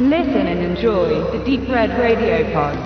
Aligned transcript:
Listen 0.00 0.46
and 0.46 0.62
enjoy 0.62 1.08
the 1.32 1.38
Deep 1.44 1.68
Red 1.68 1.90
Radio 1.98 2.44
Pod. 2.52 2.78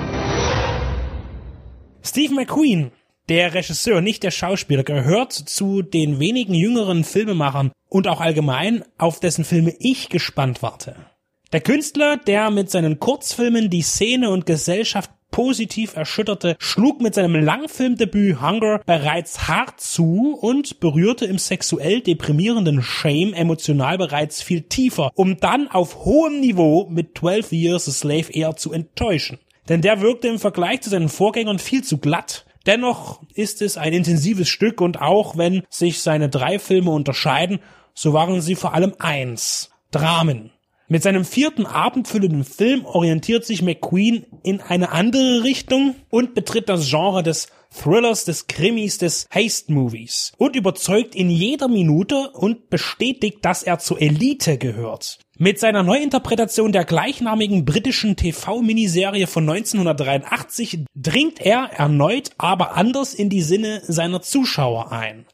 Steve 2.03 2.33
McQueen, 2.33 2.91
der 3.29 3.53
Regisseur, 3.53 4.01
nicht 4.01 4.23
der 4.23 4.31
Schauspieler, 4.31 4.83
gehört 4.83 5.35
zu 5.35 5.83
den 5.83 6.21
wenigen 6.21 6.55
jüngeren 6.55 7.05
Filmemachern 7.05 7.71
und 7.91 8.09
auch 8.09 8.23
allgemein, 8.23 8.83
auf 8.97 9.21
dessen 9.21 9.45
Filme 9.45 9.75
ich 9.79 10.09
gespannt 10.09 10.63
warte. 10.63 10.97
Der 11.53 11.61
Künstler, 11.61 12.17
der 12.17 12.51
mit 12.51 12.71
seinen 12.71 12.99
Kurzfilmen 12.99 13.69
die 13.69 13.83
Szene 13.83 14.31
und 14.31 14.47
Gesellschaft 14.47 15.11
positiv 15.33 15.97
erschütterte, 15.97 16.55
schlug 16.61 17.01
mit 17.01 17.17
seinem 17.17 17.35
Langfilmdebüt 17.35 18.41
Hunger 18.41 18.81
bereits 18.87 19.49
hart 19.49 19.81
zu 19.81 20.39
und 20.41 20.79
berührte 20.79 21.25
im 21.25 21.39
sexuell 21.39 22.01
deprimierenden 22.01 22.81
Shame 22.83 23.35
emotional 23.35 23.99
bereits 23.99 24.41
viel 24.41 24.63
tiefer, 24.63 25.11
um 25.17 25.39
dann 25.39 25.67
auf 25.67 26.05
hohem 26.05 26.39
Niveau 26.39 26.87
mit 26.89 27.19
12 27.19 27.51
Years 27.51 27.89
a 27.89 27.91
Slave 27.91 28.31
eher 28.31 28.55
zu 28.55 28.73
enttäuschen. 28.73 29.41
Denn 29.69 29.83
der 29.83 30.01
wirkte 30.01 30.29
im 30.29 30.39
Vergleich 30.39 30.83
zu 30.83 30.91
seinen 30.91 31.09
Vorgängern 31.09 31.59
viel 31.59 31.83
zu 31.83 31.99
glatt. 31.99 32.47
Dennoch 32.67 33.21
ist 33.35 33.63
es 33.63 33.77
ein 33.77 33.93
intensives 33.93 34.49
Stück 34.49 34.81
und 34.81 35.01
auch 35.01 35.37
wenn 35.37 35.63
sich 35.69 36.01
seine 36.01 36.29
drei 36.29 36.59
Filme 36.59 36.91
unterscheiden, 36.91 37.59
so 37.95 38.13
waren 38.13 38.41
sie 38.41 38.55
vor 38.55 38.75
allem 38.75 38.95
eins. 38.99 39.71
Dramen. 39.91 40.51
Mit 40.93 41.03
seinem 41.03 41.25
vierten 41.25 41.65
abendfüllenden 41.65 42.45
Film 42.45 42.85
orientiert 42.85 43.47
sich 43.47 43.63
McQueen 43.63 44.27
in 44.43 44.61
eine 44.61 44.93
andere 44.93 45.43
Richtung 45.43 45.95
und 46.11 46.35
betritt 46.35 46.69
das 46.69 46.91
Genre 46.91 47.23
des 47.23 47.47
Thrillers, 47.75 48.27
des 48.27 48.47
Krimis, 48.47 48.99
des 48.99 49.27
Haste-Movies 49.35 50.33
und 50.37 50.55
überzeugt 50.55 51.15
in 51.15 51.31
jeder 51.31 51.69
Minute 51.69 52.29
und 52.33 52.69
bestätigt, 52.69 53.39
dass 53.41 53.63
er 53.63 53.79
zur 53.79 54.03
Elite 54.03 54.59
gehört. 54.59 55.19
Mit 55.39 55.59
seiner 55.59 55.83
Neuinterpretation 55.83 56.73
der 56.73 56.85
gleichnamigen 56.85 57.65
britischen 57.65 58.15
TV-Miniserie 58.15 59.27
von 59.27 59.49
1983 59.49 60.85
dringt 60.95 61.41
er 61.41 61.71
erneut, 61.75 62.33
aber 62.37 62.77
anders 62.77 63.15
in 63.15 63.31
die 63.31 63.41
Sinne 63.41 63.81
seiner 63.87 64.21
Zuschauer 64.21 64.93
ein. 64.93 65.25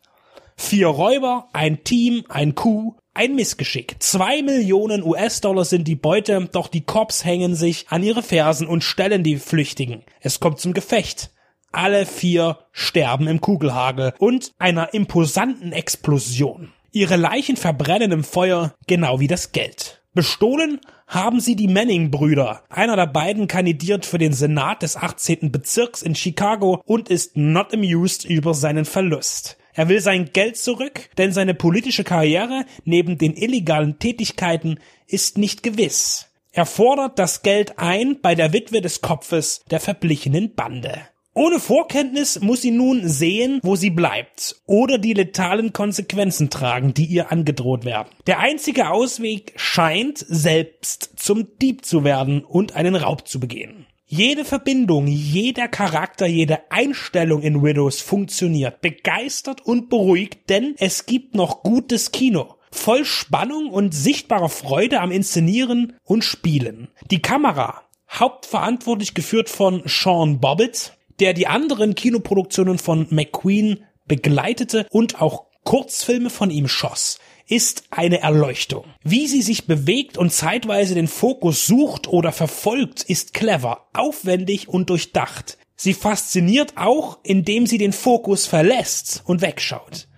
Vier 0.56 0.86
Räuber, 0.86 1.48
ein 1.52 1.82
Team, 1.82 2.22
ein 2.28 2.54
Coup, 2.54 2.94
ein 3.18 3.34
Missgeschick. 3.34 3.96
Zwei 3.98 4.42
Millionen 4.42 5.02
US-Dollar 5.02 5.64
sind 5.64 5.88
die 5.88 5.96
Beute, 5.96 6.48
doch 6.52 6.68
die 6.68 6.82
Cops 6.82 7.24
hängen 7.24 7.56
sich 7.56 7.86
an 7.88 8.04
ihre 8.04 8.22
Fersen 8.22 8.68
und 8.68 8.84
stellen 8.84 9.24
die 9.24 9.38
Flüchtigen. 9.38 10.04
Es 10.20 10.38
kommt 10.38 10.60
zum 10.60 10.72
Gefecht. 10.72 11.32
Alle 11.72 12.06
vier 12.06 12.58
sterben 12.70 13.26
im 13.26 13.40
Kugelhagel 13.40 14.14
und 14.20 14.52
einer 14.60 14.94
imposanten 14.94 15.72
Explosion. 15.72 16.72
Ihre 16.92 17.16
Leichen 17.16 17.56
verbrennen 17.56 18.12
im 18.12 18.22
Feuer, 18.22 18.74
genau 18.86 19.18
wie 19.18 19.26
das 19.26 19.50
Geld. 19.50 20.00
Bestohlen 20.14 20.80
haben 21.08 21.40
sie 21.40 21.56
die 21.56 21.68
Manning-Brüder. 21.68 22.62
Einer 22.68 22.94
der 22.94 23.06
beiden 23.06 23.48
kandidiert 23.48 24.06
für 24.06 24.18
den 24.18 24.32
Senat 24.32 24.82
des 24.82 24.96
18. 24.96 25.50
Bezirks 25.50 26.02
in 26.02 26.14
Chicago 26.14 26.82
und 26.84 27.08
ist 27.08 27.36
not 27.36 27.74
amused 27.74 28.24
über 28.24 28.54
seinen 28.54 28.84
Verlust. 28.84 29.58
Er 29.78 29.88
will 29.88 30.00
sein 30.00 30.30
Geld 30.32 30.56
zurück, 30.56 31.08
denn 31.18 31.30
seine 31.30 31.54
politische 31.54 32.02
Karriere 32.02 32.64
neben 32.84 33.16
den 33.16 33.36
illegalen 33.36 34.00
Tätigkeiten 34.00 34.80
ist 35.06 35.38
nicht 35.38 35.62
gewiss. 35.62 36.26
Er 36.50 36.66
fordert 36.66 37.20
das 37.20 37.42
Geld 37.42 37.78
ein 37.78 38.20
bei 38.20 38.34
der 38.34 38.52
Witwe 38.52 38.80
des 38.80 39.02
Kopfes 39.02 39.62
der 39.70 39.78
verblichenen 39.78 40.56
Bande. 40.56 40.98
Ohne 41.32 41.60
Vorkenntnis 41.60 42.40
muss 42.40 42.62
sie 42.62 42.72
nun 42.72 43.08
sehen, 43.08 43.60
wo 43.62 43.76
sie 43.76 43.90
bleibt 43.90 44.56
oder 44.66 44.98
die 44.98 45.14
letalen 45.14 45.72
Konsequenzen 45.72 46.50
tragen, 46.50 46.92
die 46.92 47.04
ihr 47.04 47.30
angedroht 47.30 47.84
werden. 47.84 48.08
Der 48.26 48.40
einzige 48.40 48.90
Ausweg 48.90 49.52
scheint, 49.54 50.18
selbst 50.18 51.12
zum 51.14 51.56
Dieb 51.62 51.84
zu 51.84 52.02
werden 52.02 52.42
und 52.42 52.74
einen 52.74 52.96
Raub 52.96 53.28
zu 53.28 53.38
begehen. 53.38 53.86
Jede 54.10 54.46
Verbindung, 54.46 55.06
jeder 55.06 55.68
Charakter, 55.68 56.26
jede 56.26 56.70
Einstellung 56.70 57.42
in 57.42 57.62
Widows 57.62 58.00
funktioniert, 58.00 58.80
begeistert 58.80 59.60
und 59.60 59.90
beruhigt, 59.90 60.48
denn 60.48 60.74
es 60.78 61.04
gibt 61.04 61.34
noch 61.34 61.62
gutes 61.62 62.10
Kino. 62.10 62.54
Voll 62.70 63.04
Spannung 63.04 63.68
und 63.68 63.92
sichtbarer 63.94 64.48
Freude 64.48 65.00
am 65.00 65.10
Inszenieren 65.10 65.92
und 66.04 66.24
Spielen. 66.24 66.88
Die 67.10 67.20
Kamera, 67.20 67.82
hauptverantwortlich 68.10 69.12
geführt 69.12 69.50
von 69.50 69.82
Sean 69.84 70.40
Bobbitt, 70.40 70.94
der 71.20 71.34
die 71.34 71.46
anderen 71.46 71.94
Kinoproduktionen 71.94 72.78
von 72.78 73.08
McQueen 73.10 73.84
begleitete 74.06 74.86
und 74.90 75.20
auch 75.20 75.44
Kurzfilme 75.64 76.30
von 76.30 76.48
ihm 76.48 76.66
schoss 76.66 77.18
ist 77.48 77.84
eine 77.90 78.20
Erleuchtung. 78.20 78.84
Wie 79.02 79.26
sie 79.26 79.42
sich 79.42 79.66
bewegt 79.66 80.18
und 80.18 80.32
zeitweise 80.32 80.94
den 80.94 81.08
Fokus 81.08 81.66
sucht 81.66 82.06
oder 82.06 82.30
verfolgt, 82.30 83.02
ist 83.02 83.34
clever, 83.34 83.88
aufwendig 83.94 84.68
und 84.68 84.90
durchdacht. 84.90 85.58
Sie 85.74 85.94
fasziniert 85.94 86.76
auch, 86.76 87.18
indem 87.22 87.66
sie 87.66 87.78
den 87.78 87.92
Fokus 87.92 88.46
verlässt 88.46 89.22
und 89.24 89.40
wegschaut. 89.40 90.08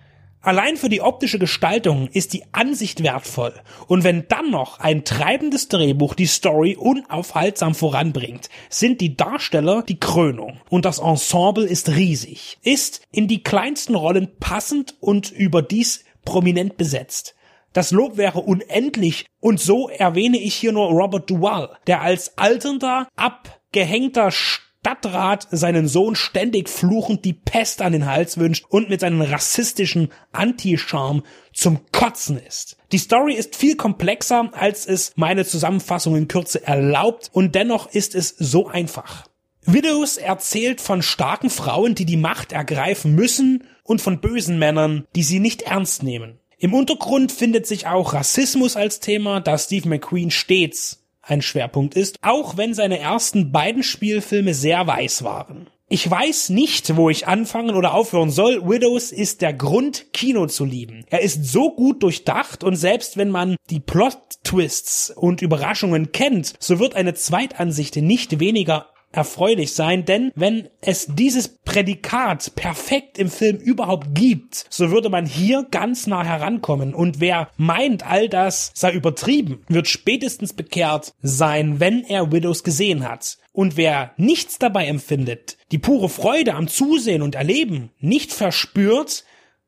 Allein 0.43 0.75
für 0.75 0.89
die 0.89 1.01
optische 1.01 1.37
Gestaltung 1.37 2.07
ist 2.07 2.33
die 2.33 2.43
Ansicht 2.51 3.03
wertvoll. 3.03 3.53
Und 3.85 4.03
wenn 4.03 4.27
dann 4.27 4.49
noch 4.49 4.79
ein 4.79 5.05
treibendes 5.05 5.67
Drehbuch 5.67 6.15
die 6.15 6.25
Story 6.25 6.75
unaufhaltsam 6.75 7.75
voranbringt, 7.75 8.49
sind 8.67 9.01
die 9.01 9.15
Darsteller 9.15 9.83
die 9.83 9.99
Krönung. 9.99 10.59
Und 10.71 10.85
das 10.85 10.97
Ensemble 10.97 11.65
ist 11.65 11.89
riesig, 11.89 12.57
ist 12.63 13.01
in 13.11 13.27
die 13.27 13.43
kleinsten 13.43 13.93
Rollen 13.93 14.29
passend 14.39 14.95
und 14.99 15.29
überdies 15.29 16.05
prominent 16.25 16.77
besetzt. 16.77 17.35
Das 17.73 17.91
Lob 17.91 18.17
wäre 18.17 18.39
unendlich 18.39 19.25
und 19.39 19.59
so 19.59 19.87
erwähne 19.89 20.37
ich 20.37 20.55
hier 20.55 20.73
nur 20.73 20.89
Robert 20.89 21.29
Duvall, 21.29 21.77
der 21.87 22.01
als 22.01 22.37
alternder, 22.37 23.07
abgehängter 23.15 24.29
Stadtrat 24.31 25.47
seinen 25.51 25.87
Sohn 25.87 26.15
ständig 26.15 26.67
fluchend 26.67 27.23
die 27.23 27.33
Pest 27.33 27.81
an 27.81 27.93
den 27.93 28.07
Hals 28.07 28.37
wünscht 28.37 28.65
und 28.67 28.89
mit 28.89 28.99
seinem 28.99 29.21
rassistischen 29.21 30.11
Anti-Charme 30.33 31.23
zum 31.53 31.79
Kotzen 31.91 32.37
ist. 32.37 32.77
Die 32.91 32.97
Story 32.97 33.35
ist 33.35 33.55
viel 33.55 33.77
komplexer, 33.77 34.49
als 34.53 34.85
es 34.85 35.13
meine 35.15 35.45
Zusammenfassung 35.45 36.15
in 36.17 36.27
Kürze 36.27 36.65
erlaubt 36.65 37.29
und 37.31 37.55
dennoch 37.55 37.89
ist 37.93 38.15
es 38.15 38.35
so 38.37 38.67
einfach. 38.67 39.25
Widows 39.73 40.17
erzählt 40.17 40.81
von 40.81 41.01
starken 41.01 41.49
Frauen, 41.49 41.95
die 41.95 42.05
die 42.05 42.17
Macht 42.17 42.51
ergreifen 42.51 43.15
müssen 43.15 43.63
und 43.83 44.01
von 44.01 44.19
bösen 44.19 44.59
Männern, 44.59 45.05
die 45.15 45.23
sie 45.23 45.39
nicht 45.39 45.61
ernst 45.61 46.03
nehmen. 46.03 46.39
Im 46.57 46.73
Untergrund 46.73 47.31
findet 47.31 47.65
sich 47.65 47.87
auch 47.87 48.13
Rassismus 48.13 48.75
als 48.75 48.99
Thema, 48.99 49.39
da 49.39 49.57
Steve 49.57 49.87
McQueen 49.87 50.29
stets 50.29 51.05
ein 51.21 51.41
Schwerpunkt 51.41 51.95
ist, 51.95 52.17
auch 52.21 52.57
wenn 52.57 52.73
seine 52.73 52.99
ersten 52.99 53.51
beiden 53.51 53.83
Spielfilme 53.83 54.53
sehr 54.53 54.85
weiß 54.87 55.23
waren. 55.23 55.69
Ich 55.87 56.09
weiß 56.09 56.49
nicht, 56.49 56.95
wo 56.95 57.09
ich 57.09 57.27
anfangen 57.27 57.75
oder 57.75 57.93
aufhören 57.93 58.29
soll. 58.29 58.67
Widows 58.67 59.11
ist 59.11 59.41
der 59.41 59.53
Grund, 59.53 60.13
Kino 60.13 60.47
zu 60.47 60.63
lieben. 60.63 61.03
Er 61.09 61.21
ist 61.21 61.45
so 61.45 61.75
gut 61.75 62.01
durchdacht 62.01 62.63
und 62.63 62.77
selbst 62.77 63.17
wenn 63.17 63.29
man 63.29 63.57
die 63.69 63.81
Plot-Twists 63.81 65.11
und 65.13 65.41
Überraschungen 65.41 66.11
kennt, 66.13 66.53
so 66.59 66.79
wird 66.79 66.95
eine 66.95 67.13
Zweitansicht 67.13 67.97
nicht 67.97 68.39
weniger 68.39 68.90
erfreulich 69.11 69.73
sein, 69.73 70.05
denn 70.05 70.31
wenn 70.35 70.69
es 70.81 71.07
dieses 71.07 71.47
Prädikat 71.47 72.55
perfekt 72.55 73.17
im 73.17 73.29
Film 73.29 73.57
überhaupt 73.57 74.13
gibt, 74.13 74.65
so 74.69 74.91
würde 74.91 75.09
man 75.09 75.25
hier 75.25 75.67
ganz 75.69 76.07
nah 76.07 76.23
herankommen 76.23 76.93
und 76.93 77.19
wer 77.19 77.49
meint, 77.57 78.05
all 78.05 78.29
das 78.29 78.71
sei 78.73 78.91
übertrieben, 78.91 79.63
wird 79.67 79.87
spätestens 79.87 80.53
bekehrt 80.53 81.13
sein, 81.21 81.79
wenn 81.79 82.03
er 82.03 82.31
Widows 82.31 82.63
gesehen 82.63 83.07
hat. 83.07 83.37
Und 83.53 83.75
wer 83.75 84.13
nichts 84.15 84.59
dabei 84.59 84.87
empfindet, 84.87 85.57
die 85.73 85.77
pure 85.77 86.07
Freude 86.07 86.53
am 86.53 86.69
Zusehen 86.69 87.21
und 87.21 87.35
Erleben 87.35 87.91
nicht 87.99 88.31
verspürt, 88.31 89.25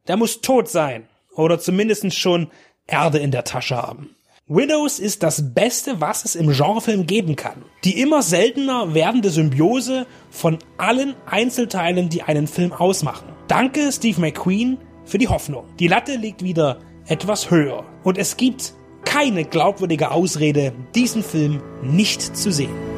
der 0.07 0.15
muss 0.15 0.39
tot 0.39 0.69
sein 0.69 1.07
oder 1.35 1.59
zumindest 1.59 2.13
schon 2.13 2.49
Erde 2.87 3.19
in 3.19 3.31
der 3.31 3.43
Tasche 3.43 3.75
haben. 3.75 4.15
Widows 4.47 4.99
ist 4.99 5.23
das 5.23 5.53
Beste, 5.53 6.01
was 6.01 6.25
es 6.25 6.35
im 6.35 6.51
Genrefilm 6.51 7.07
geben 7.07 7.37
kann. 7.37 7.63
Die 7.85 8.01
immer 8.01 8.21
seltener 8.21 8.93
werdende 8.93 9.29
Symbiose 9.29 10.05
von 10.31 10.59
allen 10.77 11.15
Einzelteilen, 11.25 12.09
die 12.09 12.23
einen 12.23 12.47
Film 12.47 12.73
ausmachen. 12.73 13.29
Danke 13.47 13.89
Steve 13.93 14.19
McQueen 14.19 14.79
für 15.05 15.17
die 15.17 15.29
Hoffnung. 15.29 15.63
Die 15.79 15.87
Latte 15.87 16.17
liegt 16.17 16.43
wieder 16.43 16.79
etwas 17.07 17.51
höher 17.51 17.85
und 18.03 18.17
es 18.17 18.35
gibt 18.35 18.73
keine 19.05 19.45
glaubwürdige 19.45 20.11
Ausrede, 20.11 20.73
diesen 20.93 21.23
Film 21.23 21.61
nicht 21.81 22.35
zu 22.35 22.51
sehen. 22.51 22.92